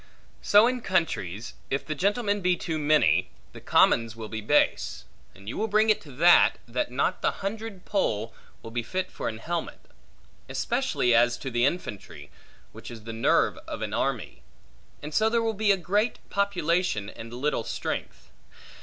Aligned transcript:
So 0.41 0.65
in 0.65 0.81
countries, 0.81 1.53
if 1.69 1.85
the 1.85 1.93
gentlemen 1.93 2.41
be 2.41 2.55
too 2.57 2.79
many, 2.79 3.29
the 3.53 3.61
commons 3.61 4.15
will 4.15 4.29
be 4.29 4.41
base; 4.41 5.03
and 5.35 5.47
you 5.47 5.57
will 5.57 5.67
bring 5.67 5.91
it 5.91 6.01
to 6.01 6.11
that, 6.13 6.57
that 6.67 6.89
not 6.89 7.21
the 7.21 7.43
hundred 7.45 7.85
poll, 7.85 8.33
will 8.63 8.71
be 8.71 8.81
fit 8.81 9.11
for 9.11 9.29
an 9.29 9.37
helmet; 9.37 9.79
especially 10.49 11.13
as 11.13 11.37
to 11.37 11.51
the 11.51 11.67
infantry, 11.67 12.31
which 12.71 12.89
is 12.89 13.03
the 13.03 13.13
nerve 13.13 13.59
of 13.67 13.83
an 13.83 13.93
army; 13.93 14.41
and 15.03 15.13
so 15.13 15.29
there 15.29 15.43
will 15.43 15.53
be 15.53 15.75
great 15.77 16.17
population, 16.31 17.07
and 17.07 17.31
little 17.31 17.63
strength. 17.63 18.31